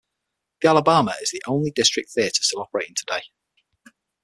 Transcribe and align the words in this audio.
The 0.63 0.67
Alabama 0.67 1.13
is 1.21 1.29
the 1.29 1.43
only 1.45 1.69
district 1.69 2.09
theater 2.09 2.41
still 2.41 2.61
operating 2.61 2.95
today. 2.95 3.21